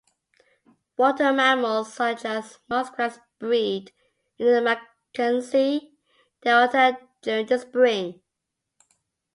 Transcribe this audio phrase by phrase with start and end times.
[0.97, 3.91] Water mammals such as muskrats breed
[4.39, 5.95] in the Mackenzie
[6.41, 8.19] Delta during the spring.